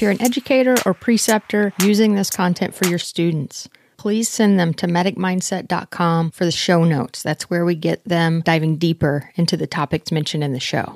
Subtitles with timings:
[0.00, 3.68] If you're an educator or preceptor using this content for your students,
[3.98, 7.22] please send them to medicmindset.com for the show notes.
[7.22, 10.94] That's where we get them diving deeper into the topics mentioned in the show.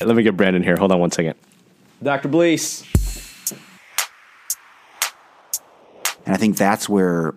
[0.00, 0.76] Let me get Brandon here.
[0.78, 1.34] Hold on one second.
[2.02, 2.28] Dr.
[2.28, 2.82] Bleess.
[6.24, 7.34] And I think that's where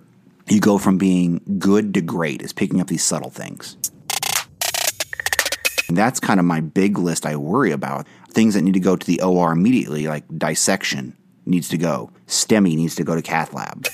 [0.47, 3.75] you go from being good to great, is picking up these subtle things.
[5.97, 8.07] That's kind of my big list I worry about.
[8.29, 12.75] Things that need to go to the OR immediately, like dissection needs to go, STEMI
[12.75, 13.87] needs to go to cath lab.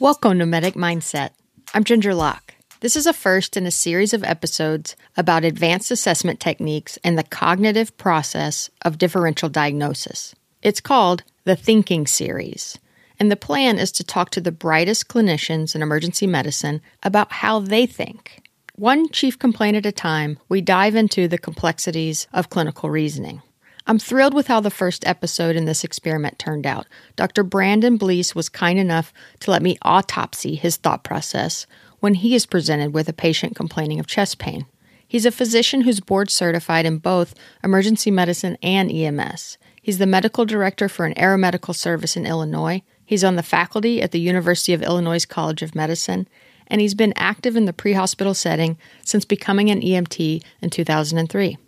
[0.00, 1.30] Welcome to Medic Mindset.
[1.72, 2.54] I'm Ginger Locke.
[2.80, 7.22] This is a first in a series of episodes about advanced assessment techniques and the
[7.22, 10.34] cognitive process of differential diagnosis.
[10.62, 12.76] It's called the Thinking Series,
[13.20, 17.60] and the plan is to talk to the brightest clinicians in emergency medicine about how
[17.60, 18.42] they think.
[18.76, 23.40] One chief complaint at a time, we dive into the complexities of clinical reasoning.
[23.86, 26.86] I'm thrilled with how the first episode in this experiment turned out.
[27.16, 27.42] Dr.
[27.42, 31.66] Brandon Bleess was kind enough to let me autopsy his thought process
[32.00, 34.66] when he is presented with a patient complaining of chest pain.
[35.08, 37.34] He's a physician who's board certified in both
[37.64, 39.56] emergency medicine and EMS.
[39.80, 42.82] He's the medical director for an aeromedical service in Illinois.
[43.06, 46.28] He's on the faculty at the University of Illinois College of Medicine,
[46.68, 51.58] and he's been active in the pre hospital setting since becoming an EMT in 2003.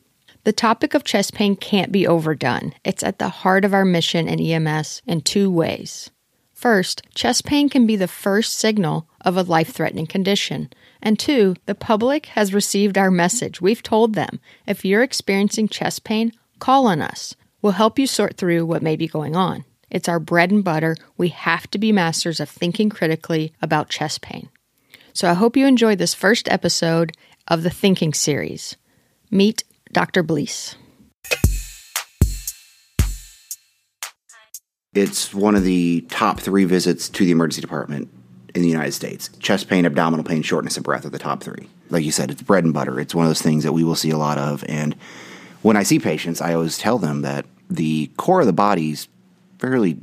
[0.44, 2.74] The topic of chest pain can't be overdone.
[2.84, 6.10] It's at the heart of our mission in EMS in two ways.
[6.54, 10.70] First, chest pain can be the first signal of a life threatening condition.
[11.00, 13.60] And two, the public has received our message.
[13.60, 17.36] We've told them if you're experiencing chest pain, call on us.
[17.62, 19.64] We'll help you sort through what may be going on.
[19.90, 20.96] It's our bread and butter.
[21.16, 24.48] We have to be masters of thinking critically about chest pain.
[25.18, 27.10] So I hope you enjoyed this first episode
[27.48, 28.76] of the Thinking series.
[29.32, 30.22] Meet Dr.
[30.22, 30.76] Bleess.
[34.94, 38.08] It's one of the top three visits to the emergency department
[38.54, 39.28] in the United States.
[39.40, 41.68] Chest pain, abdominal pain, shortness of breath are the top three.
[41.90, 43.00] Like you said, it's bread and butter.
[43.00, 44.64] It's one of those things that we will see a lot of.
[44.68, 44.94] And
[45.62, 49.08] when I see patients, I always tell them that the core of the body's
[49.58, 49.98] fairly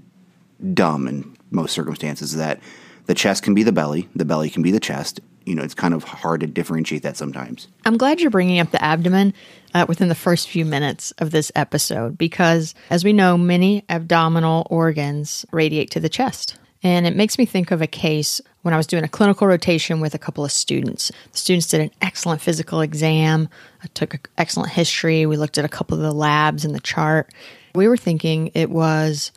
[0.73, 2.59] dumb in most circumstances, that
[3.05, 5.19] the chest can be the belly, the belly can be the chest.
[5.45, 7.67] You know, it's kind of hard to differentiate that sometimes.
[7.85, 9.33] I'm glad you're bringing up the abdomen
[9.75, 14.65] uh, within the first few minutes of this episode because, as we know, many abdominal
[14.71, 16.57] organs radiate to the chest.
[16.81, 20.01] And it makes me think of a case when I was doing a clinical rotation
[20.01, 21.11] with a couple of students.
[21.31, 23.49] The students did an excellent physical exam.
[23.83, 25.25] I took an excellent history.
[25.25, 27.31] We looked at a couple of the labs in the chart.
[27.73, 29.31] We were thinking it was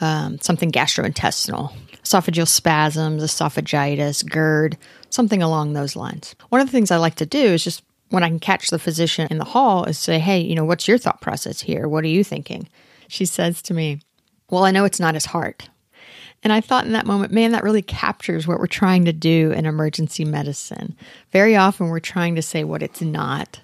[0.00, 1.72] um, something gastrointestinal,
[2.02, 4.76] esophageal spasms, esophagitis, GERD,
[5.10, 6.34] something along those lines.
[6.48, 8.78] One of the things I like to do is just when I can catch the
[8.78, 11.88] physician in the hall is say, hey, you know, what's your thought process here?
[11.88, 12.68] What are you thinking?
[13.08, 14.00] She says to me,
[14.50, 15.68] well, I know it's not his heart.
[16.42, 19.50] And I thought in that moment, man, that really captures what we're trying to do
[19.50, 20.96] in emergency medicine.
[21.32, 23.60] Very often we're trying to say what it's not.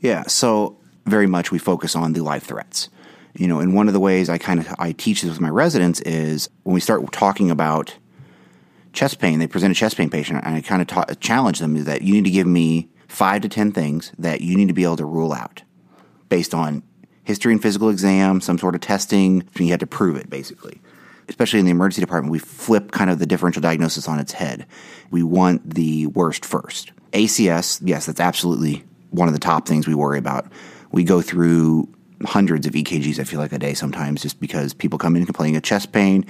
[0.00, 0.76] Yeah, so
[1.06, 2.88] very much we focus on the life threats.
[3.36, 5.48] You know, and one of the ways I kind of I teach this with my
[5.48, 7.96] residents is when we start talking about
[8.92, 11.76] chest pain, they present a chest pain patient, and I kind of ta- challenge them
[11.76, 14.74] is that you need to give me five to ten things that you need to
[14.74, 15.62] be able to rule out
[16.28, 16.82] based on
[17.24, 19.48] history and physical exam, some sort of testing.
[19.58, 20.80] You have to prove it, basically
[21.28, 24.66] especially in the emergency department, we flip kind of the differential diagnosis on its head.
[25.10, 26.92] We want the worst first.
[27.12, 30.50] ACS, yes, that's absolutely one of the top things we worry about.
[30.92, 31.88] We go through
[32.24, 35.56] hundreds of EKGs, I feel like, a day sometimes, just because people come in complaining
[35.56, 36.26] of chest pain,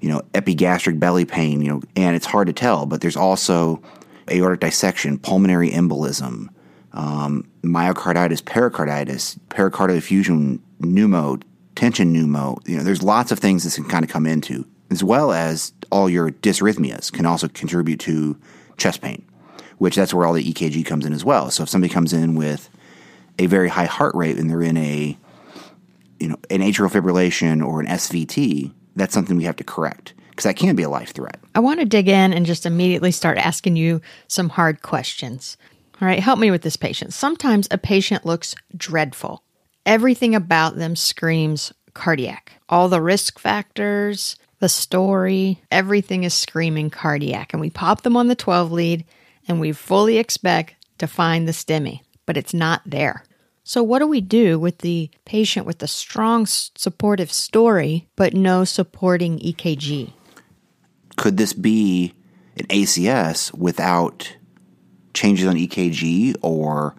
[0.00, 3.82] you know, epigastric belly pain, you know, and it's hard to tell, but there's also
[4.30, 6.48] aortic dissection, pulmonary embolism,
[6.92, 11.42] um, myocarditis, pericarditis, pericardial effusion, pneumo,
[11.74, 12.66] tension pneumo.
[12.66, 15.72] You know, there's lots of things this can kind of come into, as well as
[15.90, 18.36] all your dysrhythmias can also contribute to
[18.76, 19.24] chest pain,
[19.78, 21.50] which that's where all the EKG comes in as well.
[21.50, 22.68] So if somebody comes in with
[23.38, 25.16] a very high heart rate and they're in a
[26.18, 30.44] you know an atrial fibrillation or an SVT, that's something we have to correct because
[30.44, 31.38] that can be a life threat.
[31.54, 35.56] I want to dig in and just immediately start asking you some hard questions.
[36.00, 37.14] All right, help me with this patient.
[37.14, 39.42] Sometimes a patient looks dreadful.
[39.86, 42.52] Everything about them screams cardiac.
[42.68, 47.54] All the risk factors, the story, everything is screaming cardiac.
[47.54, 49.04] And we pop them on the 12 lead
[49.48, 53.24] and we fully expect to find the STEMI, but it's not there.
[53.68, 58.62] So, what do we do with the patient with a strong supportive story, but no
[58.62, 60.12] supporting EKG?
[61.16, 62.14] Could this be
[62.56, 64.36] an ACS without
[65.14, 66.94] changes on EKG or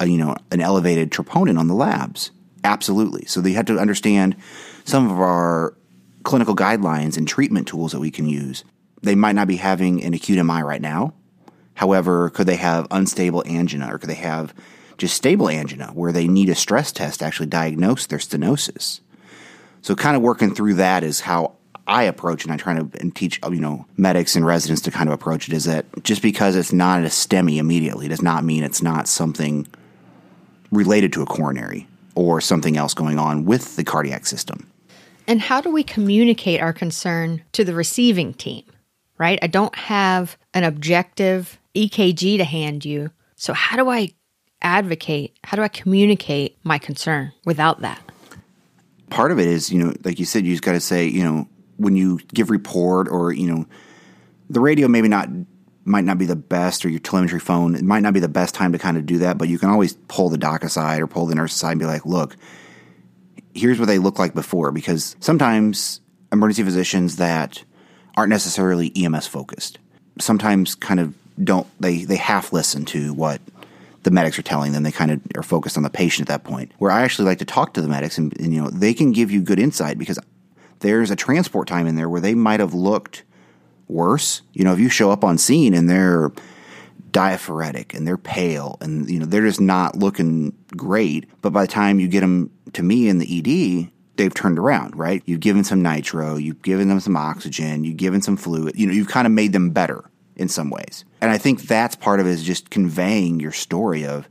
[0.00, 2.30] a, you know an elevated troponin on the labs.
[2.64, 3.26] Absolutely.
[3.26, 4.36] So they have to understand
[4.84, 5.76] some of our
[6.22, 8.64] clinical guidelines and treatment tools that we can use.
[9.02, 11.12] They might not be having an acute MI right now.
[11.74, 14.54] However, could they have unstable angina or could they have
[14.98, 19.00] just stable angina where they need a stress test to actually diagnose their stenosis?
[19.82, 21.56] So, kind of working through that is how
[21.86, 25.08] I approach and I try to and teach you know medics and residents to kind
[25.08, 28.64] of approach it is that just because it's not a STEMI immediately does not mean
[28.64, 29.66] it's not something
[30.72, 34.68] related to a coronary or something else going on with the cardiac system.
[35.28, 38.64] And how do we communicate our concern to the receiving team?
[39.18, 39.38] Right?
[39.40, 43.10] I don't have an objective EKG to hand you.
[43.36, 44.12] So how do I
[44.66, 45.38] advocate?
[45.44, 48.02] How do I communicate my concern without that?
[49.08, 51.22] Part of it is, you know, like you said, you just got to say, you
[51.22, 53.66] know, when you give report or you know
[54.50, 55.28] the radio maybe not
[55.84, 58.54] might not be the best or your telemetry phone it might not be the best
[58.54, 61.06] time to kind of do that but you can always pull the doc aside or
[61.06, 62.36] pull the nurse aside and be like look
[63.54, 66.00] here's what they look like before because sometimes
[66.32, 67.62] emergency physicians that
[68.16, 69.78] aren't necessarily EMS focused
[70.18, 73.40] sometimes kind of don't they they half listen to what
[74.06, 76.48] the medics are telling them they kind of are focused on the patient at that
[76.48, 78.94] point where i actually like to talk to the medics and, and you know they
[78.94, 80.18] can give you good insight because
[80.80, 83.24] there's a transport time in there where they might have looked
[83.88, 84.42] worse.
[84.52, 86.32] You know, if you show up on scene and they're
[87.10, 91.72] diaphoretic and they're pale and you know they're just not looking great, but by the
[91.72, 95.22] time you get them to me in the ED, they've turned around, right?
[95.26, 98.76] You've given some nitro, you've given them some oxygen, you've given some fluid.
[98.76, 100.04] You know, you've kind of made them better
[100.36, 101.04] in some ways.
[101.20, 104.28] And I think that's part of it is just conveying your story of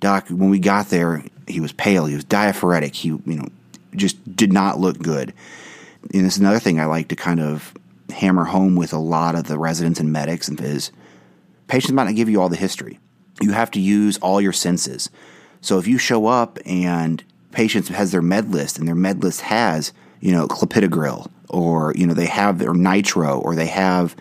[0.00, 3.48] Doc, when we got there, he was pale, he was diaphoretic, he, you know,
[3.96, 5.34] just did not look good.
[6.14, 7.74] And this is another thing I like to kind of
[8.10, 10.92] hammer home with a lot of the residents and medics is
[11.66, 12.98] patients might not give you all the history.
[13.40, 15.10] You have to use all your senses.
[15.60, 19.40] So if you show up and patients has their med list and their med list
[19.42, 24.14] has, you know, clopidogrel or, you know, they have their nitro or they have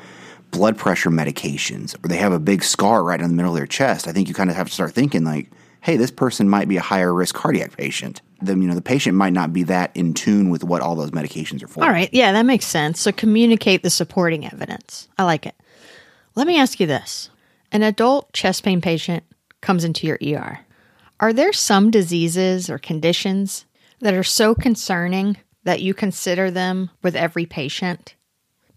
[0.52, 3.68] blood pressure medications or they have a big scar right in the middle of their
[3.68, 5.50] chest, I think you kind of have to start thinking like,
[5.82, 9.16] hey, this person might be a higher risk cardiac patient the you know the patient
[9.16, 11.84] might not be that in tune with what all those medications are for.
[11.84, 13.00] All right, yeah, that makes sense.
[13.00, 15.08] So communicate the supporting evidence.
[15.18, 15.56] I like it.
[16.36, 17.30] Let me ask you this.
[17.72, 19.24] An adult chest pain patient
[19.62, 20.60] comes into your ER.
[21.20, 23.66] Are there some diseases or conditions
[24.00, 28.16] that are so concerning that you consider them with every patient?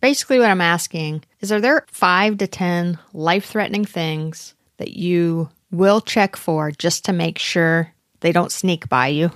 [0.01, 5.51] Basically, what I'm asking is are there five to 10 life threatening things that you
[5.71, 9.31] will check for just to make sure they don't sneak by you?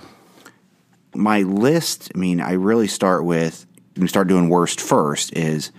[1.15, 3.67] my list, I mean, I really start with,
[3.97, 5.71] and start doing worst first, is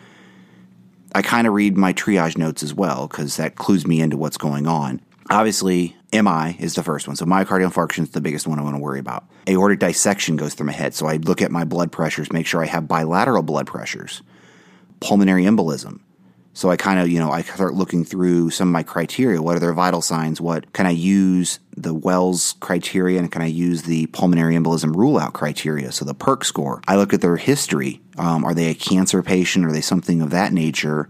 [1.13, 4.37] I kind of read my triage notes as well because that clues me into what's
[4.37, 5.01] going on.
[5.29, 7.15] Obviously, MI is the first one.
[7.15, 9.25] So myocardial infarction is the biggest one I want to worry about.
[9.47, 10.93] Aortic dissection goes through my head.
[10.93, 14.21] So I look at my blood pressures, make sure I have bilateral blood pressures.
[14.99, 15.99] Pulmonary embolism.
[16.55, 19.41] So I kind of, you know, I start looking through some of my criteria.
[19.41, 20.39] What are their vital signs?
[20.39, 25.17] What can I use the Wells criteria and can I use the pulmonary embolism rule
[25.17, 25.91] out criteria?
[25.91, 26.81] So the PERC score.
[26.87, 28.01] I look at their history.
[28.17, 29.65] Um, are they a cancer patient?
[29.65, 31.09] Are they something of that nature?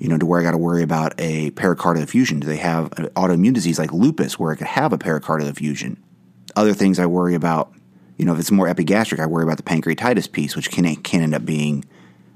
[0.00, 2.40] You know, to where I got to worry about a pericardial effusion?
[2.40, 6.02] Do they have an autoimmune disease like lupus where I could have a pericardial effusion?
[6.56, 7.72] Other things I worry about,
[8.16, 11.22] you know, if it's more epigastric, I worry about the pancreatitis piece, which can, can
[11.22, 11.84] end up being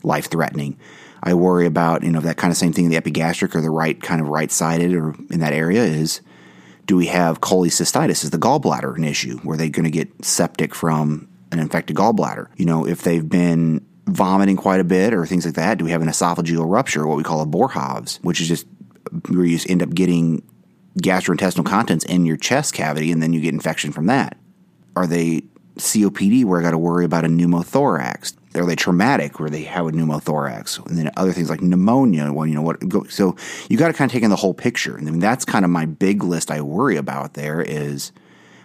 [0.04, 0.78] life threatening.
[1.23, 3.70] I worry about, you know, that kind of same thing, in the epigastric or the
[3.70, 6.20] right kind of right sided or in that area is
[6.87, 8.25] do we have cholecystitis?
[8.25, 9.40] Is the gallbladder an issue?
[9.42, 12.49] Were they going to get septic from an infected gallbladder?
[12.56, 15.92] You know, if they've been vomiting quite a bit or things like that, do we
[15.92, 18.66] have an esophageal rupture, what we call a Boerhaave, which is just
[19.28, 20.42] where you just end up getting
[21.00, 24.37] gastrointestinal contents in your chest cavity and then you get infection from that?
[24.94, 25.42] Are they
[25.76, 28.34] COPD where I got to worry about a pneumothorax?
[28.54, 32.32] Are they traumatic where they have a pneumothorax and then other things like pneumonia.
[32.32, 32.87] Well you know what?
[32.88, 33.37] Go, so
[33.68, 34.96] you got to kind of take in the whole picture.
[34.96, 38.12] And I mean, that's kind of my big list i worry about there is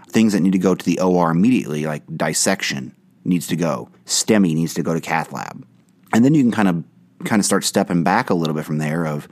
[0.10, 4.54] things that need to go to the or immediately like dissection needs to go STEMI
[4.56, 5.66] needs to go to cath lab.
[6.14, 6.84] And then you can kind of
[7.26, 9.28] kind of start stepping back a little bit from there of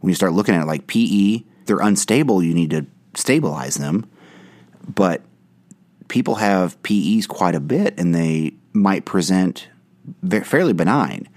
[0.00, 4.08] when you start looking at it like pe they're unstable you need to stabilize them.
[4.94, 5.22] But
[6.08, 9.68] people have PEs quite a bit and they might present
[10.44, 11.28] fairly benign.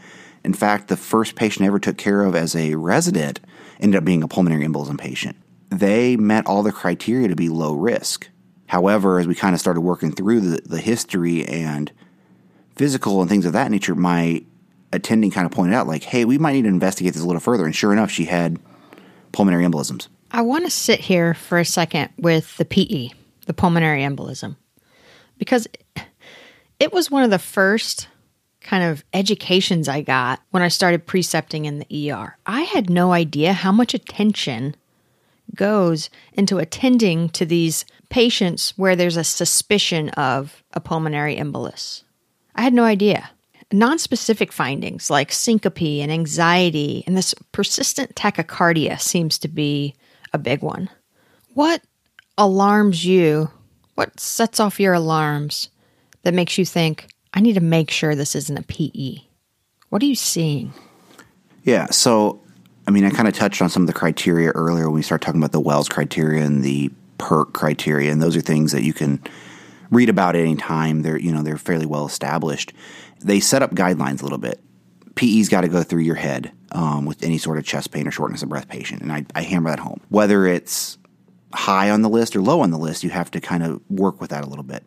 [0.44, 3.40] In fact, the first patient I ever took care of as a resident
[3.80, 5.38] ended up being a pulmonary embolism patient.
[5.70, 8.30] They met all the criteria to be low risk.
[8.68, 11.92] However, as we kind of started working through the, the history and
[12.76, 14.44] physical and things of that nature, my
[14.92, 17.40] attending kind of pointed out, like, hey, we might need to investigate this a little
[17.40, 17.66] further.
[17.66, 18.60] And sure enough, she had
[19.32, 20.08] pulmonary embolisms.
[20.32, 23.10] I want to sit here for a second with the PE,
[23.46, 24.56] the pulmonary embolism,
[25.38, 25.68] because
[26.80, 28.08] it was one of the first
[28.64, 32.38] kind of educations I got when I started precepting in the ER.
[32.46, 34.76] I had no idea how much attention
[35.56, 42.04] goes into attending to these patients where there's a suspicion of a pulmonary embolus.
[42.56, 43.30] I had no idea.
[43.72, 49.96] Non-specific findings like syncope and anxiety and this persistent tachycardia seems to be
[50.32, 50.90] a big one.
[51.54, 51.82] What
[52.38, 53.50] alarms you?
[53.96, 55.70] What sets off your alarms
[56.24, 59.18] that makes you think, I need to make sure this isn't a PE?
[59.90, 60.74] What are you seeing?
[61.64, 62.42] Yeah, so
[62.88, 65.26] I mean, I kind of touched on some of the criteria earlier when we started
[65.26, 68.94] talking about the Wells criteria and the PERC criteria, and those are things that you
[68.94, 69.22] can
[69.90, 71.02] read about at any time.
[71.02, 72.74] They're you know they're fairly well established.
[73.22, 74.60] They set up guidelines a little bit.
[75.16, 78.12] PE's got to go through your head um, with any sort of chest pain or
[78.12, 80.02] shortness of breath patient, and I, I hammer that home.
[80.10, 80.98] Whether it's
[81.54, 84.20] high on the list or low on the list, you have to kind of work
[84.20, 84.84] with that a little bit.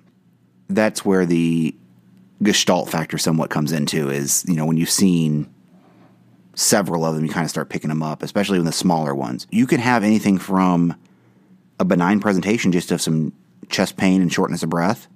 [0.69, 1.75] That's where the
[2.43, 5.49] gestalt factor somewhat comes into is you know when you've seen
[6.57, 9.47] several of them, you kind of start picking them up, especially with the smaller ones.
[9.51, 10.97] You can have anything from
[11.79, 13.33] a benign presentation just of some
[13.69, 15.07] chest pain and shortness of breath,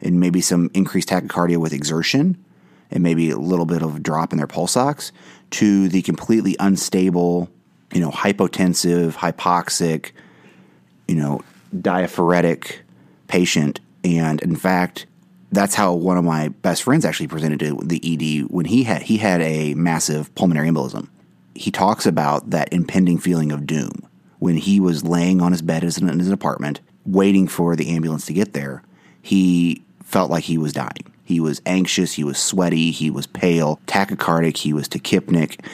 [0.00, 2.44] and maybe some increased tachycardia with exertion,
[2.90, 5.12] and maybe a little bit of drop in their pulse ox,
[5.50, 7.48] to the completely unstable,
[7.92, 10.10] you know, hypotensive, hypoxic,
[11.06, 11.40] you know,
[11.80, 12.80] diaphoretic
[13.28, 13.78] patient.
[14.02, 15.06] And in fact,
[15.52, 19.02] that's how one of my best friends actually presented to the ED when he had
[19.02, 21.08] he had a massive pulmonary embolism.
[21.54, 25.84] He talks about that impending feeling of doom when he was laying on his bed
[25.84, 28.82] in his apartment, waiting for the ambulance to get there.
[29.20, 31.12] He felt like he was dying.
[31.22, 32.14] He was anxious.
[32.14, 32.90] He was sweaty.
[32.90, 34.56] He was pale, tachycardic.
[34.56, 35.64] He was tachypneic.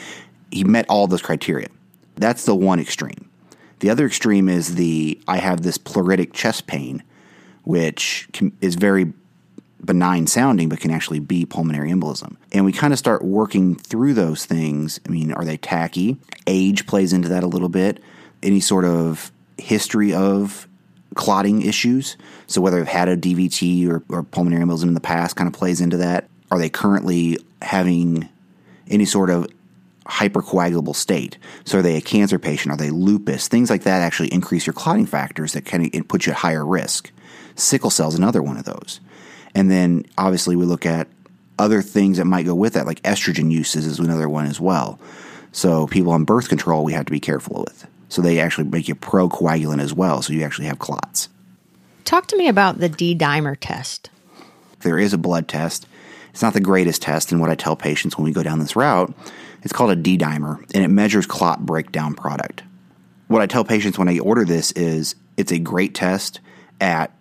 [0.51, 1.69] He met all those criteria.
[2.17, 3.31] That's the one extreme.
[3.79, 7.05] The other extreme is the I have this pleuritic chest pain,
[7.63, 8.29] which
[8.61, 9.13] is very
[9.85, 12.37] benign sounding, but can actually be pulmonary embolism.
[12.53, 15.01] And we kind of start working through those things.
[15.07, 16.17] I mean, are they tacky?
[16.47, 18.03] Age plays into that a little bit.
[18.43, 20.67] Any sort of history of
[21.15, 22.17] clotting issues.
[22.47, 25.55] So whether they've had a DVT or, or pulmonary embolism in the past kind of
[25.55, 26.29] plays into that.
[26.51, 28.29] Are they currently having
[28.89, 29.47] any sort of
[30.09, 31.39] hypercoagulable state.
[31.65, 32.73] So are they a cancer patient?
[32.73, 33.49] Are they lupus?
[33.49, 37.11] Things like that actually increase your clotting factors that can put you at higher risk.
[37.55, 39.01] Sickle cell is another one of those.
[39.55, 41.09] And then obviously we look at
[41.59, 44.99] other things that might go with that, like estrogen uses is another one as well.
[45.53, 47.87] So people on birth control we have to be careful with.
[48.09, 51.29] So they actually make you procoagulant as well, so you actually have clots.
[52.05, 54.11] Talk to me about the D dimer test.
[54.81, 55.87] There is a blood test.
[56.31, 58.77] It's not the greatest test, and what I tell patients when we go down this
[58.77, 59.13] route,
[59.63, 62.63] it's called a D dimer, and it measures clot breakdown product.
[63.27, 66.41] What I tell patients when I order this is it's a great test
[66.81, 67.13] at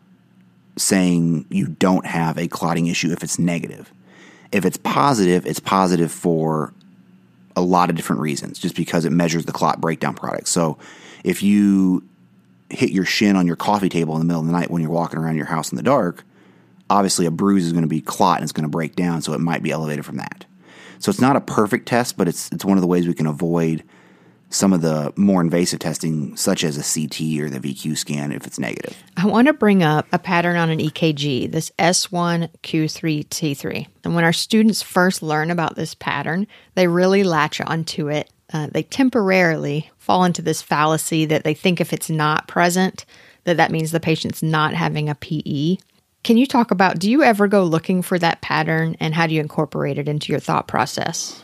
[0.77, 3.91] saying you don't have a clotting issue if it's negative.
[4.51, 6.74] If it's positive, it's positive for
[7.55, 10.48] a lot of different reasons, just because it measures the clot breakdown product.
[10.48, 10.77] So
[11.24, 12.07] if you
[12.69, 14.91] hit your shin on your coffee table in the middle of the night when you're
[14.91, 16.24] walking around your house in the dark,
[16.89, 19.34] obviously a bruise is going to be clot and it's going to break down, so
[19.34, 20.46] it might be elevated from that.
[21.00, 23.27] So it's not a perfect test, but it's it's one of the ways we can
[23.27, 23.84] avoid
[24.50, 28.48] some of the more invasive testing, such as a CT or the VQ scan, if
[28.48, 28.96] it's negative.
[29.18, 33.88] I want to bring up a pattern on an EKG, this S1Q3T3.
[34.04, 38.32] And when our students first learn about this pattern, they really latch onto it.
[38.54, 43.04] Uh, they temporarily fall into this fallacy that they think if it's not present,
[43.44, 45.75] that that means the patient's not having a PE.
[46.24, 49.34] Can you talk about do you ever go looking for that pattern and how do
[49.34, 51.44] you incorporate it into your thought process?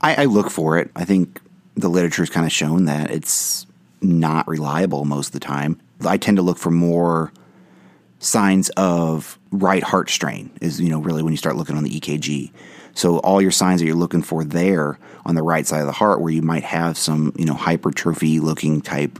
[0.00, 0.90] I, I look for it.
[0.96, 1.40] I think
[1.76, 3.66] the literature's kind of shown that it's
[4.00, 5.80] not reliable most of the time.
[6.04, 7.32] I tend to look for more
[8.18, 12.00] signs of right heart strain is you know really when you start looking on the
[12.00, 12.52] EKG.
[12.94, 15.92] So all your signs that you're looking for there on the right side of the
[15.92, 19.18] heart where you might have some, you know, hypertrophy looking type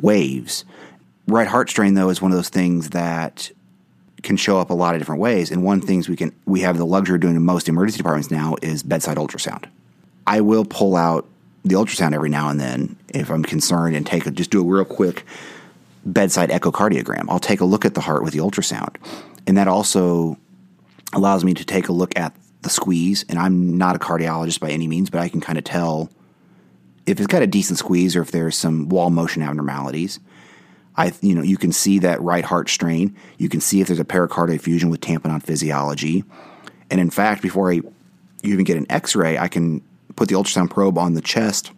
[0.00, 0.64] waves.
[1.28, 3.50] Right heart strain though is one of those things that
[4.22, 6.78] can show up a lot of different ways and one things we can we have
[6.78, 9.66] the luxury of doing in most emergency departments now is bedside ultrasound.
[10.26, 11.28] I will pull out
[11.64, 14.64] the ultrasound every now and then if I'm concerned and take a, just do a
[14.64, 15.24] real quick
[16.04, 17.24] bedside echocardiogram.
[17.28, 18.96] I'll take a look at the heart with the ultrasound.
[19.46, 20.36] And that also
[21.12, 23.24] allows me to take a look at the squeeze.
[23.28, 26.10] And I'm not a cardiologist by any means, but I can kind of tell
[27.06, 30.20] if it's got a decent squeeze or if there's some wall motion abnormalities.
[30.96, 33.16] I, you know, you can see that right heart strain.
[33.36, 36.24] You can see if there's a pericardial effusion with tamponade physiology.
[36.90, 37.80] And in fact, before I
[38.42, 39.82] even get an X-ray, I can
[40.16, 41.72] put the ultrasound probe on the chest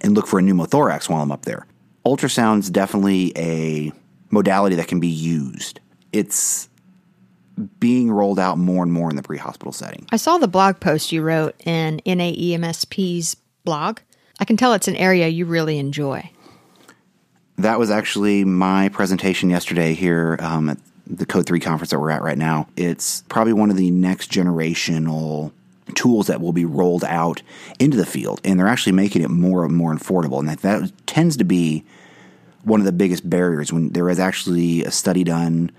[0.00, 1.66] and look for a pneumothorax while I'm up there.
[2.04, 3.92] ultrasound's definitely a
[4.30, 5.80] modality that can be used.
[6.12, 6.68] It's
[7.80, 10.06] being rolled out more and more in the pre-hospital setting.
[10.12, 14.00] I saw the blog post you wrote in NAEMSP's blog.
[14.38, 16.30] I can tell it's an area you really enjoy.
[17.56, 22.10] That was actually my presentation yesterday here um, at the Code 3 conference that we're
[22.10, 22.68] at right now.
[22.76, 25.52] It's probably one of the next generational
[25.94, 27.42] tools that will be rolled out
[27.78, 30.38] into the field, and they're actually making it more and more affordable.
[30.38, 31.84] And that, that tends to be
[32.64, 35.70] one of the biggest barriers when there was actually a study done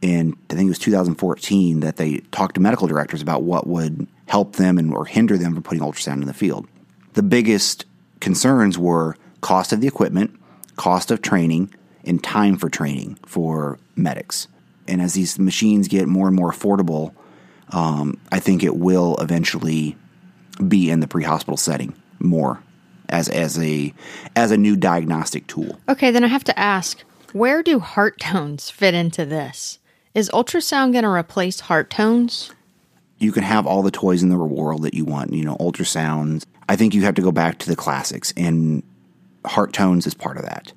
[0.00, 4.06] in I think it was 2014 that they talked to medical directors about what would
[4.26, 6.66] help them and or hinder them from putting ultrasound in the field.
[7.14, 7.84] The biggest
[8.20, 10.38] concerns were cost of the equipment,
[10.76, 14.48] cost of training, and time for training for medics.
[14.86, 17.12] And as these machines get more and more affordable,
[17.72, 19.96] um, I think it will eventually
[20.66, 22.60] be in the pre-hospital setting more
[23.08, 23.94] as as a
[24.36, 25.78] as a new diagnostic tool.
[25.88, 29.78] Okay, then I have to ask, where do heart tones fit into this?
[30.14, 32.50] Is ultrasound going to replace heart tones?
[33.18, 36.44] You can have all the toys in the world that you want, you know, ultrasounds.
[36.68, 38.82] I think you have to go back to the classics, and
[39.44, 40.72] heart tones is part of that.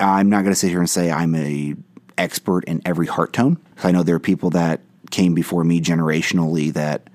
[0.00, 1.74] I'm not going to sit here and say I'm a
[2.18, 3.58] expert in every heart tone.
[3.82, 7.08] I know there are people that came before me generationally that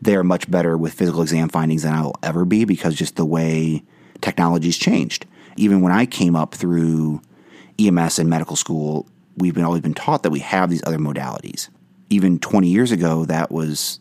[0.00, 3.24] they're much better with physical exam findings than I will ever be because just the
[3.24, 3.82] way
[4.20, 5.26] technology's changed.
[5.56, 7.20] Even when I came up through
[7.78, 9.06] EMS and medical school,
[9.36, 11.68] we've been always been taught that we have these other modalities.
[12.10, 13.98] Even 20 years ago, that was,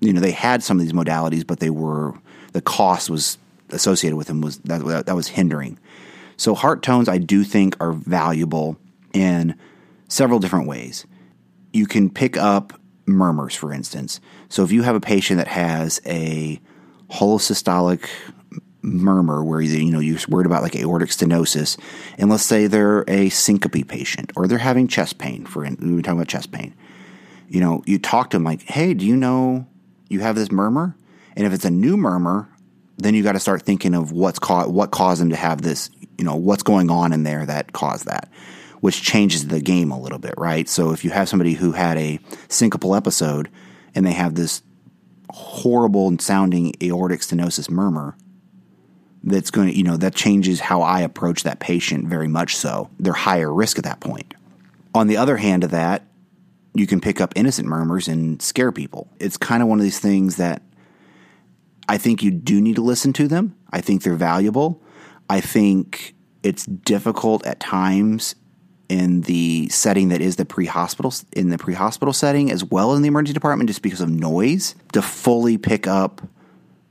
[0.00, 2.14] you know, they had some of these modalities, but they were
[2.52, 3.38] the cost was
[3.70, 5.78] associated with them was that that was hindering.
[6.36, 8.76] So heart tones, I do think, are valuable
[9.12, 9.56] in
[10.08, 11.06] several different ways.
[11.76, 12.72] You can pick up
[13.06, 14.20] murmurs, for instance.
[14.48, 16.60] So if you have a patient that has a
[17.10, 18.08] holosystolic
[18.82, 21.78] murmur where you know you're worried about like aortic stenosis,
[22.18, 25.44] and let's say they're a syncope patient or they're having chest pain.
[25.44, 26.74] For we were talking about chest pain,
[27.48, 29.66] you know, you talk to them like, "Hey, do you know
[30.08, 30.96] you have this murmur?"
[31.36, 32.48] And if it's a new murmur,
[32.96, 35.90] then you got to start thinking of what's ca- what caused them to have this.
[36.16, 38.30] You know, what's going on in there that caused that,
[38.80, 40.68] which changes the game a little bit, right?
[40.68, 43.48] So if you have somebody who had a syncopal episode
[43.94, 44.62] and they have this
[45.30, 48.16] horrible sounding aortic stenosis murmur,
[49.22, 52.90] that's going to, you know, that changes how I approach that patient very much so.
[52.98, 54.34] They're higher risk at that point.
[54.94, 56.04] On the other hand of that,
[56.74, 59.08] you can pick up innocent murmurs and scare people.
[59.18, 60.62] It's kind of one of these things that
[61.88, 63.56] I think you do need to listen to them.
[63.72, 64.82] I think they're valuable.
[65.28, 68.36] I think it's difficult at times
[68.88, 73.08] in the setting that is the pre-hospital in the pre-hospital setting as well in the
[73.08, 76.22] emergency department just because of noise to fully pick up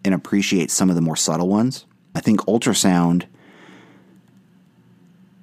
[0.03, 1.86] and appreciate some of the more subtle ones.
[2.13, 3.25] I think ultrasound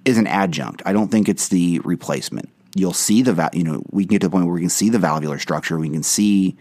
[0.05, 0.83] is an adjunct.
[0.85, 2.49] I don't think it's the replacement.
[2.75, 4.89] You'll see the you know we can get to the point where we can see
[4.89, 5.79] the valvular structure.
[5.79, 6.57] We can see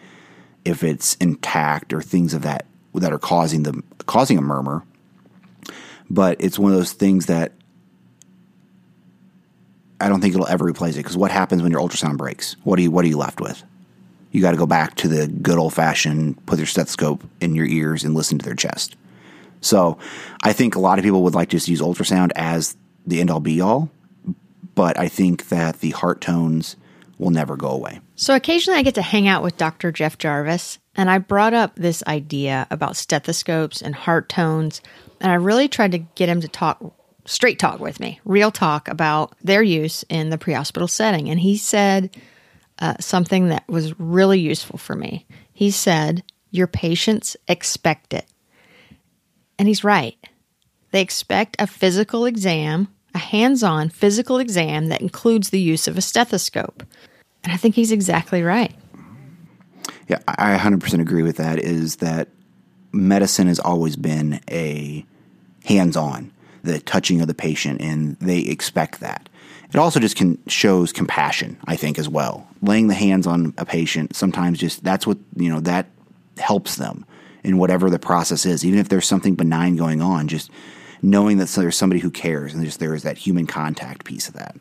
[0.65, 4.83] if it's intact or things of that that are causing the causing a murmur.
[6.09, 7.53] But it's one of those things that
[10.01, 12.55] I don't think it'll ever replace it because what happens when your ultrasound breaks?
[12.63, 13.63] What are you what are you left with?
[14.31, 17.65] You got to go back to the good old fashioned put your stethoscope in your
[17.65, 18.95] ears and listen to their chest.
[19.61, 19.97] So
[20.41, 23.29] I think a lot of people would like to just use ultrasound as the end
[23.29, 23.89] all be all,
[24.75, 26.75] but I think that the heart tones
[27.19, 27.99] will never go away.
[28.15, 29.91] So occasionally I get to hang out with Dr.
[29.91, 34.81] Jeff Jarvis, and I brought up this idea about stethoscopes and heart tones,
[35.19, 36.93] and I really tried to get him to talk
[37.25, 41.29] straight talk with me, real talk about their use in the pre hospital setting.
[41.29, 42.15] And he said
[42.79, 45.25] uh, something that was really useful for me.
[45.53, 48.25] He said, Your patients expect it.
[49.59, 50.17] And he's right.
[50.91, 55.97] They expect a physical exam, a hands on physical exam that includes the use of
[55.97, 56.83] a stethoscope.
[57.43, 58.73] And I think he's exactly right.
[60.07, 61.59] Yeah, I 100% agree with that.
[61.59, 62.27] Is that
[62.91, 65.05] medicine has always been a
[65.63, 66.31] hands on,
[66.63, 69.29] the touching of the patient, and they expect that.
[69.69, 72.47] It also just can, shows compassion, I think, as well.
[72.61, 75.87] Laying the hands on a patient sometimes just that's what, you know, that
[76.37, 77.05] helps them
[77.43, 80.51] in whatever the process is, even if there's something benign going on, just
[81.01, 84.35] knowing that there's somebody who cares and just there is that human contact piece of
[84.35, 84.55] that.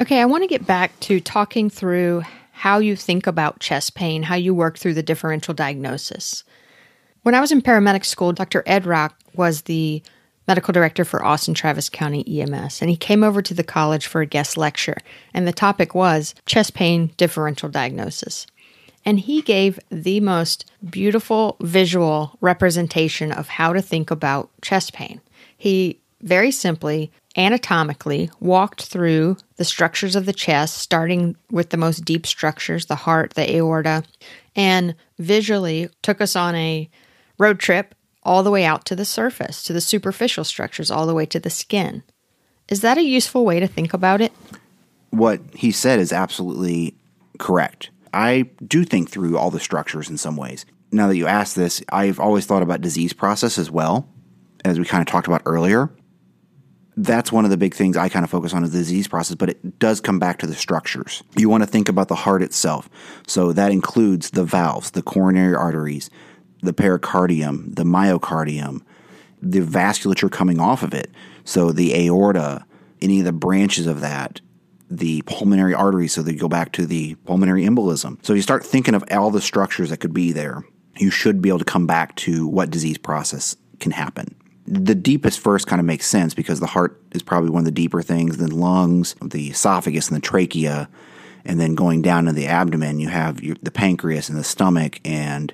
[0.00, 4.22] Okay, I want to get back to talking through how you think about chest pain,
[4.22, 6.44] how you work through the differential diagnosis.
[7.22, 8.62] When I was in paramedic school, Dr.
[8.66, 10.02] Ed Racht was the
[10.46, 14.20] medical director for Austin Travis County EMS, and he came over to the college for
[14.20, 14.98] a guest lecture,
[15.34, 18.46] and the topic was chest pain differential diagnosis.
[19.04, 25.20] And he gave the most beautiful visual representation of how to think about chest pain.
[25.56, 32.04] He very simply, anatomically, walked through the structures of the chest, starting with the most
[32.04, 34.02] deep structures, the heart, the aorta,
[34.56, 36.90] and visually took us on a
[37.38, 37.94] road trip
[38.26, 41.38] all the way out to the surface, to the superficial structures, all the way to
[41.38, 42.02] the skin.
[42.68, 44.32] Is that a useful way to think about it?
[45.10, 46.96] What he said is absolutely
[47.38, 47.90] correct.
[48.12, 50.66] I do think through all the structures in some ways.
[50.90, 54.08] Now that you ask this, I've always thought about disease process as well,
[54.64, 55.90] as we kind of talked about earlier.
[56.96, 59.36] That's one of the big things I kind of focus on is the disease process,
[59.36, 61.22] but it does come back to the structures.
[61.36, 62.88] You want to think about the heart itself.
[63.26, 66.10] So that includes the valves, the coronary arteries,
[66.62, 68.82] the pericardium, the myocardium,
[69.42, 71.10] the vasculature coming off of it.
[71.44, 72.64] So the aorta,
[73.00, 74.40] any of the branches of that,
[74.90, 78.24] the pulmonary artery, so they go back to the pulmonary embolism.
[78.24, 80.64] So you start thinking of all the structures that could be there,
[80.96, 84.34] you should be able to come back to what disease process can happen.
[84.66, 87.70] The deepest first kind of makes sense because the heart is probably one of the
[87.70, 90.88] deeper things, then lungs, the esophagus, and the trachea.
[91.44, 94.98] And then going down to the abdomen, you have your, the pancreas and the stomach
[95.04, 95.52] and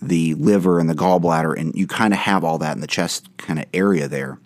[0.00, 3.28] the liver and the gallbladder, and you kind of have all that in the chest
[3.36, 4.38] kind of area there.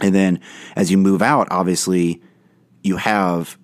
[0.00, 0.40] And then
[0.76, 2.22] as you move out, obviously,
[2.82, 3.58] you have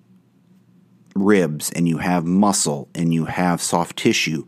[1.15, 4.45] ribs and you have muscle and you have soft tissue.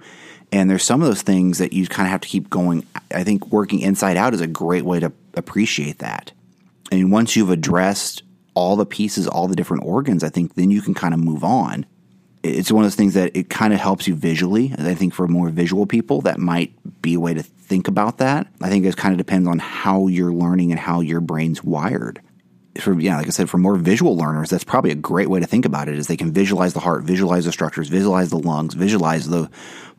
[0.51, 2.85] And there's some of those things that you kind of have to keep going.
[3.13, 6.31] I think working inside out is a great way to appreciate that.
[6.91, 8.23] And once you've addressed
[8.55, 11.43] all the pieces, all the different organs, I think then you can kind of move
[11.43, 11.85] on.
[12.41, 14.73] It's one of those things that it kind of helps you visually.
[14.77, 18.47] I think for more visual people, that might be a way to think about that.
[18.61, 22.21] I think it kind of depends on how you're learning and how your brain's wired
[22.79, 25.47] for yeah, like I said, for more visual learners, that's probably a great way to
[25.47, 25.97] think about it.
[25.97, 29.49] Is they can visualize the heart, visualize the structures, visualize the lungs, visualize the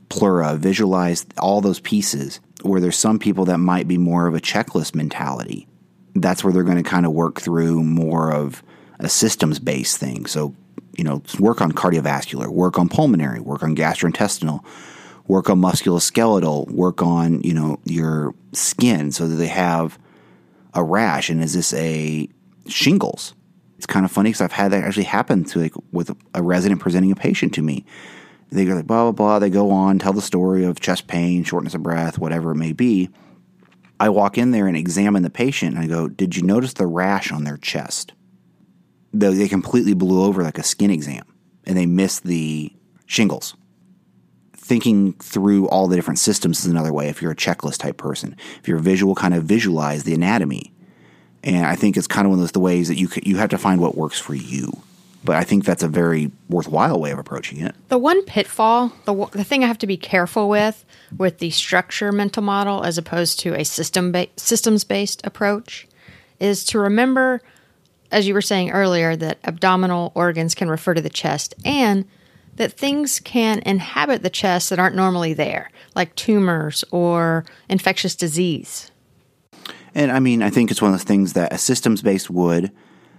[0.09, 2.41] pleura, visualize all those pieces.
[2.63, 5.67] Where there's some people that might be more of a checklist mentality.
[6.15, 8.63] That's where they're going to kind of work through more of
[8.99, 10.27] a systems based thing.
[10.27, 10.55] So,
[10.97, 14.65] you know, work on cardiovascular, work on pulmonary, work on gastrointestinal,
[15.27, 19.99] work on musculoskeletal, work on, you know, your skin so that they have
[20.75, 21.31] a rash.
[21.31, 22.29] And is this a
[22.71, 23.35] shingles.
[23.77, 26.81] It's kind of funny because I've had that actually happen to like with a resident
[26.81, 27.85] presenting a patient to me.
[28.51, 29.39] They go like blah blah blah.
[29.39, 32.73] They go on tell the story of chest pain, shortness of breath, whatever it may
[32.73, 33.11] be.
[33.99, 36.87] I walk in there and examine the patient and I go, "Did you notice the
[36.87, 38.13] rash on their chest?"
[39.13, 41.25] They, they completely blew over like a skin exam
[41.65, 42.73] and they missed the
[43.07, 43.57] shingles.
[44.55, 47.09] Thinking through all the different systems is another way.
[47.09, 50.73] If you're a checklist type person, if you're visual, kind of visualize the anatomy
[51.43, 53.51] and I think it's kind of one of those the ways that you you have
[53.51, 54.73] to find what works for you.
[55.23, 57.75] But I think that's a very worthwhile way of approaching it.
[57.89, 60.85] The one pitfall, the the thing I have to be careful with
[61.17, 65.87] with the structure mental model as opposed to a system ba- systems based approach
[66.39, 67.43] is to remember
[68.11, 72.05] as you were saying earlier that abdominal organs can refer to the chest and
[72.57, 78.91] that things can inhabit the chest that aren't normally there, like tumors or infectious disease.
[79.95, 82.71] And I mean, I think it's one of those things that a systems based would,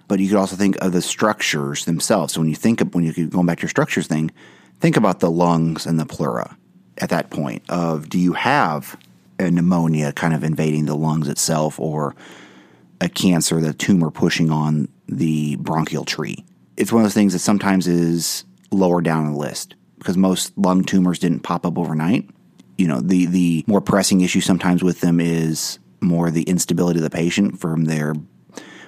[0.07, 2.33] but you could also think of the structures themselves.
[2.33, 4.31] So when you think of when you going back to your structures thing,
[4.79, 6.57] think about the lungs and the pleura
[6.97, 8.97] at that point of do you have
[9.39, 12.15] a pneumonia kind of invading the lungs itself or
[13.01, 16.45] a cancer, the tumor pushing on the bronchial tree.
[16.77, 20.57] It's one of those things that sometimes is lower down on the list because most
[20.57, 22.29] lung tumors didn't pop up overnight.
[22.77, 27.03] You know, the the more pressing issue sometimes with them is more the instability of
[27.03, 28.13] the patient from their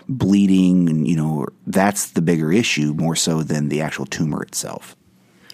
[0.10, 4.98] bleeding and you know that's the bigger issue more so than the actual tumor itself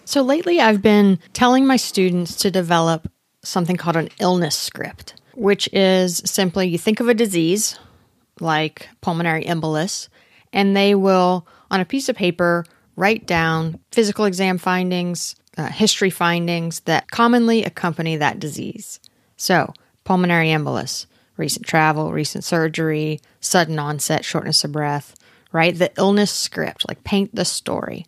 [0.06, 3.12] so lately i've been telling my students to develop
[3.43, 7.78] something called an illness script which is simply you think of a disease
[8.41, 10.08] like pulmonary embolus
[10.54, 16.10] and they will on a piece of paper write down physical exam findings uh, history
[16.10, 18.99] findings that commonly accompany that disease
[19.38, 19.73] so
[20.04, 21.06] pulmonary embolus
[21.39, 25.15] recent travel, recent surgery, sudden onset, shortness of breath,
[25.52, 25.75] right?
[25.75, 28.06] The illness script, like paint the story.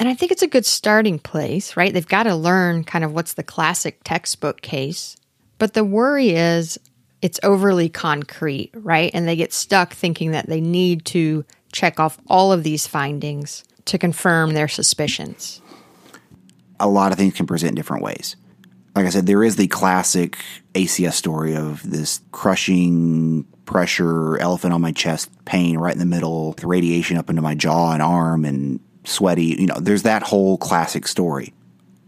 [0.00, 1.92] And I think it's a good starting place, right?
[1.92, 5.16] They've got to learn kind of what's the classic textbook case.
[5.58, 6.78] But the worry is
[7.22, 9.10] it's overly concrete, right?
[9.14, 13.64] And they get stuck thinking that they need to check off all of these findings
[13.86, 15.60] to confirm their suspicions.
[16.78, 18.36] A lot of things can present in different ways
[18.96, 20.38] like I said, there is the classic
[20.74, 26.52] ACS story of this crushing pressure, elephant on my chest, pain right in the middle,
[26.52, 29.56] the radiation up into my jaw and arm, and sweaty.
[29.58, 31.52] You know, there's that whole classic story.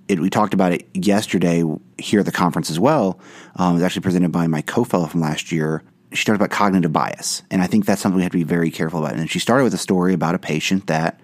[0.08, 1.62] It, we talked about it yesterday
[1.98, 3.20] here at the conference as well.
[3.56, 5.82] Um, it was actually presented by my co-fellow from last year.
[6.12, 7.42] she talked about cognitive bias.
[7.50, 9.16] And I think that's something we have to be very careful about.
[9.16, 11.20] And she started with a story about a patient that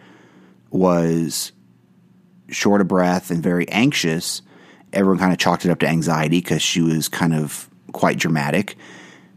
[0.70, 1.52] was
[2.50, 4.42] short of breath and very anxious.
[4.92, 8.76] Everyone kind of chalked it up to anxiety because she was kind of quite dramatic.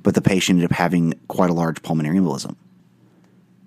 [0.03, 2.55] But the patient ended up having quite a large pulmonary embolism.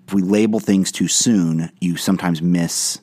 [0.07, 2.99] If we label things too soon, you sometimes miss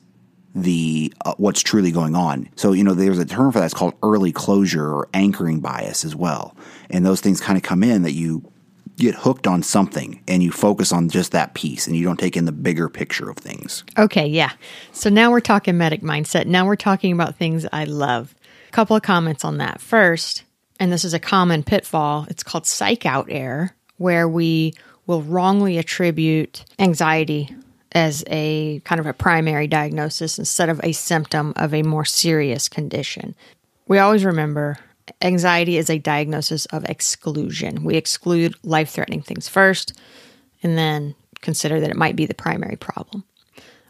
[0.55, 2.49] the uh, what's truly going on.
[2.55, 3.65] So you know, there's a term for that.
[3.65, 6.55] It's called early closure or anchoring bias as well.
[6.89, 8.51] And those things kind of come in that you
[8.99, 12.35] get hooked on something and you focus on just that piece and you don't take
[12.35, 13.83] in the bigger picture of things.
[13.97, 14.51] Okay, yeah.
[14.91, 16.45] So now we're talking medic mindset.
[16.45, 18.35] Now we're talking about things I love.
[18.67, 19.79] A couple of comments on that.
[19.79, 20.43] First,
[20.79, 24.73] and this is a common pitfall, it's called psych out error, where we
[25.07, 27.55] will wrongly attribute anxiety
[27.93, 32.69] as a kind of a primary diagnosis instead of a symptom of a more serious
[32.69, 33.35] condition.
[33.87, 34.77] We always remember
[35.21, 37.83] anxiety is a diagnosis of exclusion.
[37.83, 39.93] We exclude life threatening things first
[40.61, 43.23] and then consider that it might be the primary problem.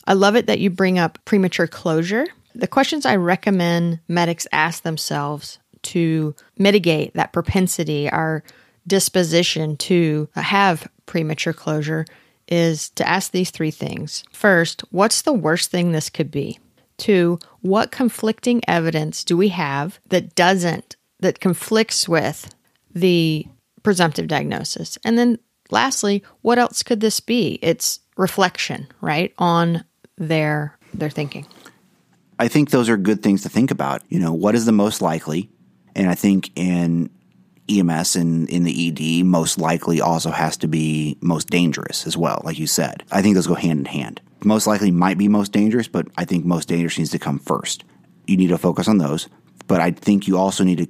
[0.07, 2.25] I love it that you bring up premature closure.
[2.55, 8.43] The questions I recommend medics ask themselves to mitigate that propensity, our
[8.87, 12.05] disposition to have premature closure,
[12.49, 14.23] is to ask these three things.
[14.31, 16.59] First, what's the worst thing this could be?
[16.97, 22.53] Two, what conflicting evidence do we have that doesn't that conflicts with
[22.93, 23.45] the
[23.83, 24.97] presumptive diagnosis.
[25.03, 27.59] And then lastly, what else could this be?
[27.61, 29.83] It's reflection, right, on
[30.17, 31.45] their their thinking.
[32.39, 34.01] I think those are good things to think about.
[34.09, 35.49] You know, what is the most likely?
[35.95, 37.09] And I think in
[37.69, 42.41] EMS and in the ED, most likely also has to be most dangerous as well,
[42.43, 43.03] like you said.
[43.11, 44.21] I think those go hand in hand.
[44.43, 47.83] Most likely might be most dangerous, but I think most dangerous needs to come first.
[48.25, 49.27] You need to focus on those.
[49.67, 50.87] But I think you also need to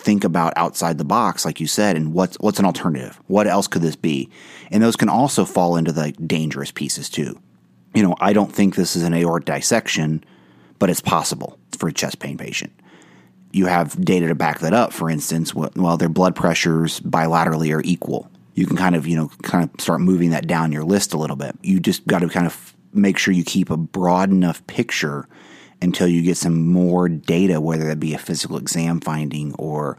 [0.00, 3.20] think about outside the box, like you said, and what's what's an alternative?
[3.26, 4.30] What else could this be?
[4.70, 7.40] And those can also fall into the dangerous pieces too.
[7.94, 10.24] You know, I don't think this is an aortic dissection,
[10.78, 12.72] but it's possible for a chest pain patient.
[13.52, 14.92] You have data to back that up.
[14.92, 18.30] For instance, well, their blood pressures bilaterally are equal.
[18.54, 21.18] You can kind of, you know, kind of start moving that down your list a
[21.18, 21.56] little bit.
[21.62, 25.28] You just got to kind of make sure you keep a broad enough picture
[25.82, 29.98] until you get some more data, whether that be a physical exam finding or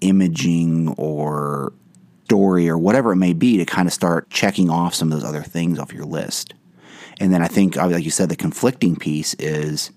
[0.00, 1.72] imaging or
[2.24, 5.28] story or whatever it may be to kind of start checking off some of those
[5.28, 6.52] other things off your list.
[7.20, 9.90] And then I think, like you said, the conflicting piece is,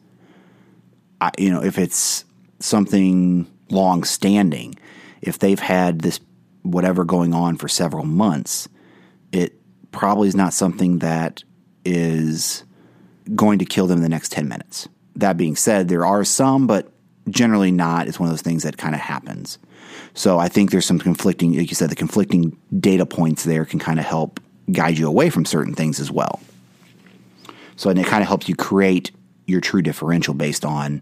[1.38, 2.24] you know, if it's
[2.64, 4.76] something long standing,
[5.22, 6.20] if they've had this
[6.64, 8.68] whatever going on for several months,
[9.32, 9.54] it
[9.92, 11.44] probably is not something that
[11.86, 12.64] is
[13.36, 14.88] going to kill them in the next 10 minutes.
[15.16, 16.92] That being said, there are some, but
[17.30, 18.08] generally not.
[18.08, 19.58] It's one of those things that kind of happens.
[20.14, 23.80] So I think there's some conflicting, like you said, the conflicting data points there can
[23.80, 24.40] kind of help
[24.72, 26.40] guide you away from certain things as well.
[27.76, 29.12] So and it kind of helps you create
[29.48, 31.02] your true differential based on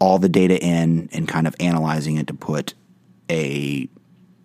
[0.00, 2.74] all the data in and kind of analyzing it to put
[3.30, 3.88] a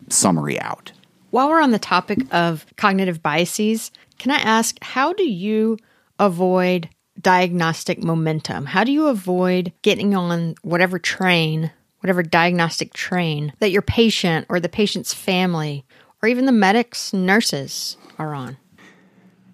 [0.10, 0.92] summary out.
[1.32, 5.78] While we're on the topic of cognitive biases, can I ask how do you
[6.18, 6.90] avoid
[7.22, 8.66] diagnostic momentum?
[8.66, 14.60] How do you avoid getting on whatever train, whatever diagnostic train that your patient or
[14.60, 15.86] the patient's family
[16.22, 18.58] or even the medics, nurses are on?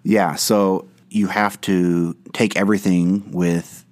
[0.02, 3.84] Yeah, so you have to take everything with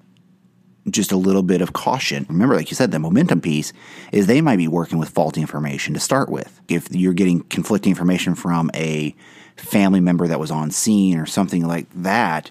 [0.91, 2.27] just a little bit of caution.
[2.29, 3.73] Remember, like you said, the momentum piece
[4.13, 6.61] is they might be working with faulty information to start with.
[6.69, 9.15] If you're getting conflicting information from a
[9.57, 12.51] family member that was on scene or something like that,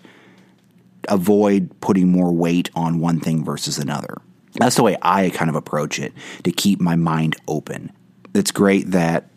[1.08, 4.18] avoid putting more weight on one thing versus another.
[4.56, 7.92] That's the way I kind of approach it to keep my mind open.
[8.34, 9.30] It's great that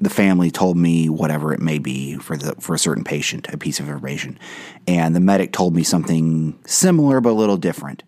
[0.00, 3.56] the family told me whatever it may be for the for a certain patient, a
[3.56, 4.38] piece of information,
[4.86, 8.02] and the medic told me something similar but a little different.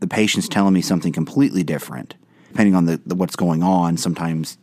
[0.00, 2.14] The patient's telling me something completely different.
[2.48, 4.58] Depending on the, the what's going on, sometimes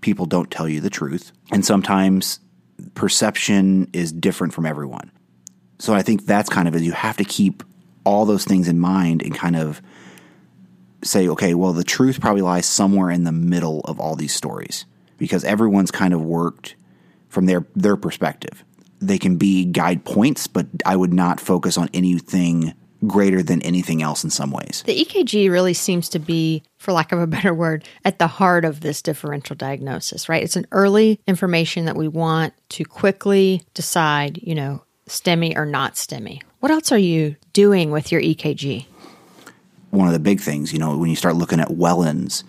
[0.00, 2.40] people don't tell you the truth, and sometimes
[2.94, 5.10] perception is different from everyone.
[5.78, 6.82] So I think that's kind of it.
[6.82, 7.62] You have to keep
[8.04, 9.82] all those things in mind and kind of
[11.02, 14.84] say, okay, well, the truth probably lies somewhere in the middle of all these stories
[15.18, 16.76] because everyone's kind of worked
[17.28, 18.64] from their their perspective.
[19.00, 22.74] They can be guide points, but I would not focus on anything
[23.06, 24.82] greater than anything else in some ways.
[24.86, 28.64] The EKG really seems to be, for lack of a better word, at the heart
[28.64, 30.42] of this differential diagnosis, right?
[30.42, 35.94] It's an early information that we want to quickly decide, you know, STEMI or not
[35.94, 36.42] STEMI.
[36.60, 38.86] What else are you doing with your EKG?
[39.90, 42.44] One of the big things, you know, when you start looking at Wellens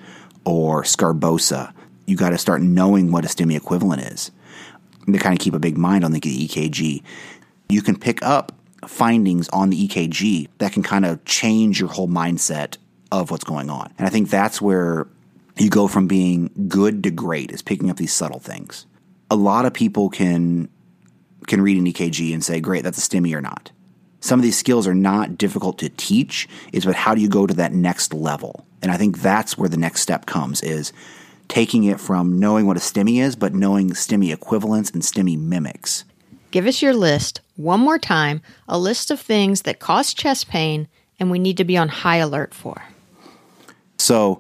[0.46, 1.74] or Sgarbossa,
[2.06, 4.32] you got to start knowing what a STEMI equivalent is.
[5.06, 7.02] to kind of keep a big mind on the EKG,
[7.70, 8.54] you can pick up
[8.90, 12.78] findings on the EKG that can kind of change your whole mindset
[13.12, 13.94] of what's going on.
[13.98, 15.08] And I think that's where
[15.58, 18.86] you go from being good to great is picking up these subtle things.
[19.30, 20.70] A lot of people can
[21.48, 23.72] can read an EKG and say, "Great, that's a STEMI or not."
[24.22, 26.48] Some of these skills are not difficult to teach.
[26.72, 28.66] It's but how do you go to that next level?
[28.82, 30.94] And I think that's where the next step comes is
[31.50, 36.06] taking it from knowing what a STEMI is, but knowing STEMI equivalents and STEMI mimics.
[36.54, 40.88] Give us your list one more time, a list of things that cause chest pain
[41.20, 42.84] and we need to be on high alert for.
[43.98, 44.40] So,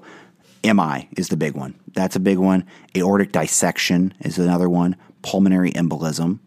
[0.63, 1.73] MI is the big one.
[1.95, 2.67] That's a big one.
[2.93, 4.95] Aortic dissection is another one.
[5.23, 6.37] Pulmonary embolism,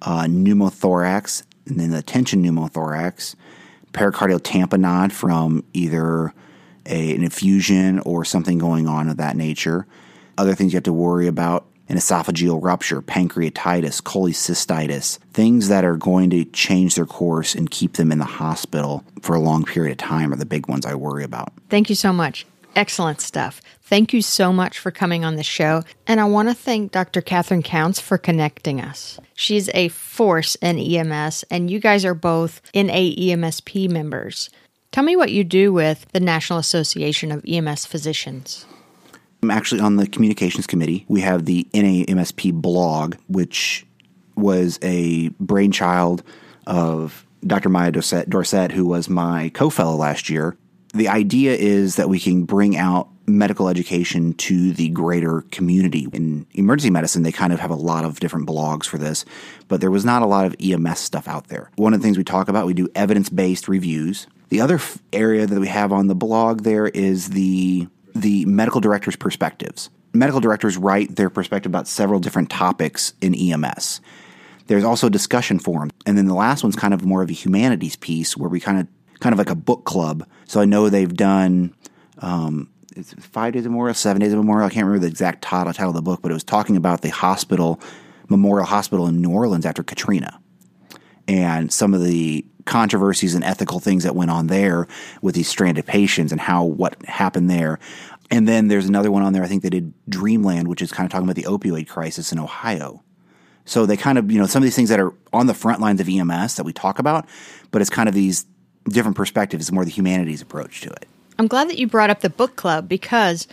[0.00, 3.34] uh, pneumothorax, and then the tension pneumothorax,
[3.92, 6.32] pericardial tamponade from either
[6.86, 9.86] a, an effusion or something going on of that nature.
[10.38, 15.98] Other things you have to worry about an esophageal rupture, pancreatitis, cholecystitis, things that are
[15.98, 19.92] going to change their course and keep them in the hospital for a long period
[19.92, 21.52] of time are the big ones I worry about.
[21.68, 22.46] Thank you so much.
[22.74, 23.60] Excellent stuff.
[23.82, 25.82] Thank you so much for coming on the show.
[26.06, 27.20] And I want to thank Dr.
[27.20, 29.20] Catherine Counts for connecting us.
[29.34, 34.48] She's a force in EMS, and you guys are both NAEMSP members.
[34.92, 38.64] Tell me what you do with the National Association of EMS Physicians.
[39.42, 41.04] I'm actually on the communications committee.
[41.08, 43.84] We have the NAEMSP blog, which
[44.36, 46.22] was a brainchild
[46.66, 47.68] of Dr.
[47.68, 50.56] Maia Dorsett, who was my co fellow last year
[50.92, 56.08] the idea is that we can bring out medical education to the greater community.
[56.12, 59.24] In emergency medicine, they kind of have a lot of different blogs for this,
[59.68, 61.70] but there was not a lot of EMS stuff out there.
[61.76, 64.26] One of the things we talk about, we do evidence based reviews.
[64.48, 64.80] The other
[65.12, 69.90] area that we have on the blog there is the the medical director's perspectives.
[70.12, 74.00] Medical directors write their perspective about several different topics in EMS.
[74.66, 75.90] There's also a discussion forum.
[76.06, 78.80] And then the last one's kind of more of a humanities piece where we kind
[78.80, 78.86] of
[79.20, 80.26] kind of like a book club.
[80.46, 81.74] So I know they've done
[82.18, 82.68] um,
[83.20, 84.66] five days of memorial, seven days of memorial.
[84.66, 87.02] I can't remember the exact title, title of the book, but it was talking about
[87.02, 87.80] the hospital,
[88.28, 90.40] Memorial Hospital in New Orleans after Katrina,
[91.28, 94.86] and some of the controversies and ethical things that went on there
[95.20, 97.78] with these stranded patients and how what happened there.
[98.30, 99.42] And then there's another one on there.
[99.42, 102.38] I think they did Dreamland, which is kind of talking about the opioid crisis in
[102.38, 103.02] Ohio.
[103.64, 105.80] So they kind of, you know, some of these things that are on the front
[105.80, 107.26] lines of EMS that we talk about,
[107.70, 108.46] but it's kind of these
[108.88, 111.06] different perspectives, more the humanities approach to it.
[111.38, 113.46] I'm glad that you brought up the book club because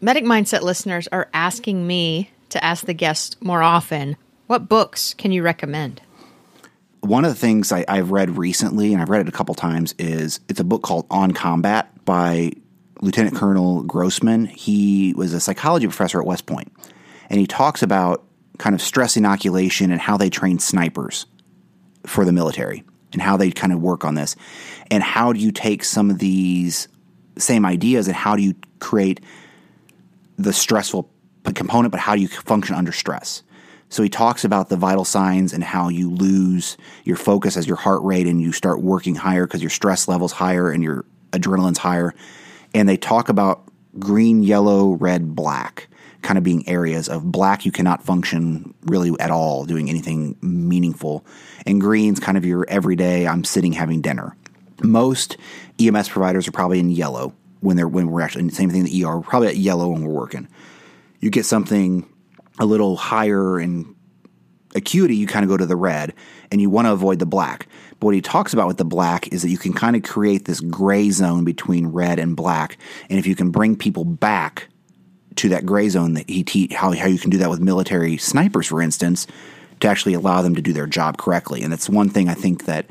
[0.00, 5.32] Medic Mindset listeners are asking me to ask the guests more often what books can
[5.32, 6.00] you recommend?
[7.06, 9.94] One of the things I, have read recently, and I've read it a couple times,
[9.96, 12.50] is it's a book called On Combat by
[13.00, 14.46] Lieutenant Colonel Grossman.
[14.46, 16.72] He was a psychology professor at West Point,
[17.30, 18.24] and he talks about
[18.58, 21.26] kind of stress inoculation and how they train snipers
[22.04, 24.34] for the military and how they kind of work on this.
[24.90, 26.88] And how do you take some of these
[27.38, 29.20] same ideas and how do you create
[30.38, 31.08] the stressful
[31.54, 33.44] component, but how do you function under stress?
[33.88, 37.76] So he talks about the vital signs and how you lose your focus as your
[37.76, 41.78] heart rate and you start working higher because your stress level's higher and your adrenaline's
[41.78, 42.14] higher.
[42.74, 43.62] And they talk about
[43.98, 45.88] green, yellow, red, black
[46.22, 51.24] kind of being areas of black you cannot function really at all doing anything meaningful.
[51.64, 54.36] And green's kind of your everyday i'm sitting having dinner.
[54.82, 55.36] Most
[55.78, 58.86] ems providers are probably in yellow when they're when we're actually the same thing in
[58.86, 60.48] the er probably at yellow when we're working.
[61.20, 62.08] You get something
[62.58, 63.94] a little higher in
[64.74, 66.12] acuity you kind of go to the red
[66.50, 67.66] and you want to avoid the black
[67.98, 70.44] but what he talks about with the black is that you can kind of create
[70.44, 72.76] this gray zone between red and black
[73.08, 74.68] and if you can bring people back
[75.36, 78.16] to that gray zone that he te- how how you can do that with military
[78.16, 79.26] snipers, for instance,
[79.80, 81.62] to actually allow them to do their job correctly.
[81.62, 82.86] And that's one thing I think that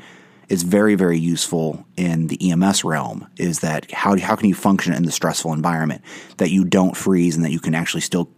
[0.48, 4.92] is very very useful in the EMS realm is that how how can you function
[4.92, 6.02] in the stressful environment
[6.36, 8.30] that you don't freeze and that you can actually still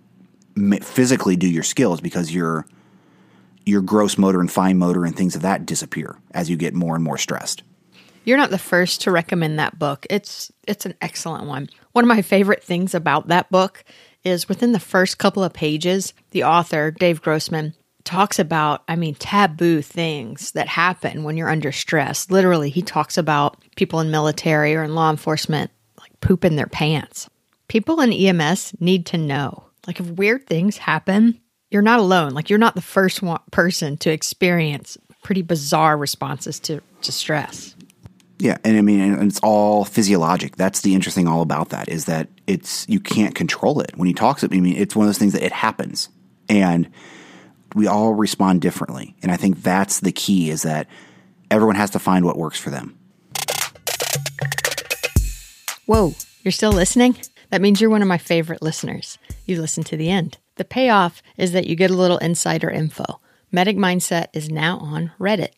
[0.82, 2.66] physically do your skills because your
[3.64, 6.94] your gross motor and fine motor and things of that disappear as you get more
[6.94, 7.62] and more stressed.
[8.24, 10.06] You're not the first to recommend that book.
[10.10, 11.68] It's it's an excellent one.
[11.92, 13.84] One of my favorite things about that book
[14.24, 19.14] is within the first couple of pages, the author, Dave Grossman, talks about, I mean,
[19.14, 22.30] taboo things that happen when you're under stress.
[22.30, 27.28] Literally, he talks about people in military or in law enforcement like pooping their pants.
[27.68, 29.67] People in EMS need to know.
[29.88, 32.32] Like if weird things happen, you're not alone.
[32.32, 37.74] Like you're not the first one, person to experience pretty bizarre responses to, to stress.
[38.38, 40.56] Yeah, and I mean, and it's all physiologic.
[40.56, 43.96] That's the interesting all about that is that it's you can't control it.
[43.96, 46.10] When he talks, I mean, it's one of those things that it happens,
[46.50, 46.88] and
[47.74, 49.16] we all respond differently.
[49.22, 50.86] And I think that's the key is that
[51.50, 52.96] everyone has to find what works for them.
[55.86, 56.14] Whoa,
[56.44, 57.16] you're still listening?
[57.50, 59.18] That means you're one of my favorite listeners.
[59.46, 60.38] You listen to the end.
[60.56, 63.20] The payoff is that you get a little insider info.
[63.50, 65.52] Medic Mindset is now on Reddit.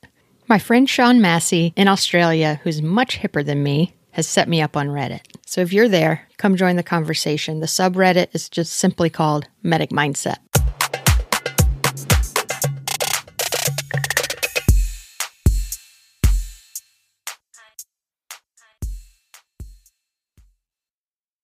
[0.47, 4.77] My friend Sean Massey in Australia, who's much hipper than me, has set me up
[4.77, 5.21] on Reddit.
[5.47, 7.61] So if you're there, come join the conversation.
[7.61, 10.39] The subreddit is just simply called Medic Mindset.